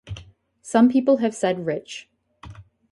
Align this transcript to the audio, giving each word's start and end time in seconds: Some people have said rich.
Some 0.63 0.89
people 0.89 1.17
have 1.17 1.35
said 1.35 1.67
rich. 1.67 2.09